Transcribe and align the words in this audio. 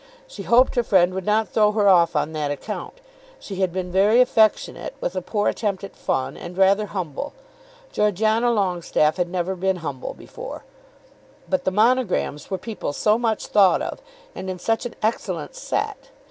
She 0.27 0.41
hoped 0.41 0.73
her 0.73 0.81
friend 0.83 1.13
would 1.13 1.27
not 1.27 1.49
throw 1.49 1.73
her 1.73 1.87
off 1.87 2.15
on 2.15 2.33
that 2.33 2.49
account. 2.49 2.95
She 3.39 3.57
had 3.57 3.71
been 3.71 3.91
very 3.91 4.19
affectionate, 4.19 4.95
with 4.99 5.15
a 5.15 5.21
poor 5.21 5.47
attempt 5.47 5.83
at 5.83 5.95
fun, 5.95 6.35
and 6.35 6.57
rather 6.57 6.87
humble. 6.87 7.33
Georgiana 7.91 8.49
Longestaffe 8.49 9.17
had 9.17 9.29
never 9.29 9.53
been 9.55 9.75
humble 9.85 10.15
before; 10.15 10.63
but 11.47 11.65
the 11.65 11.71
Monograms 11.71 12.49
were 12.49 12.57
people 12.57 12.93
so 12.93 13.19
much 13.19 13.45
thought 13.45 13.83
of 13.83 14.01
and 14.33 14.49
in 14.49 14.57
such 14.57 14.87
an 14.87 14.95
excellent 15.03 15.53
set! 15.53 16.09